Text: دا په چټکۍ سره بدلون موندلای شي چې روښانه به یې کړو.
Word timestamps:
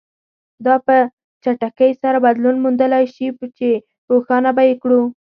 دا 0.65 0.75
په 0.85 0.97
چټکۍ 1.43 1.91
سره 2.01 2.17
بدلون 2.25 2.55
موندلای 2.63 3.05
شي 3.15 3.27
چې 3.57 3.69
روښانه 4.11 4.51
به 4.57 4.63
یې 4.69 4.75
کړو. 4.83 5.01